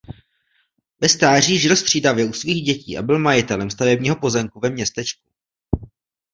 Ve 1.01 1.09
stáří 1.09 1.59
žil 1.59 1.75
střídavě 1.75 2.25
u 2.25 2.33
svých 2.33 2.63
dětí 2.65 2.97
a 2.97 3.01
byl 3.01 3.19
majitelem 3.19 3.69
stavebního 3.69 4.15
pozemku 4.15 4.59
ve 4.59 4.69
městečku. 4.69 5.29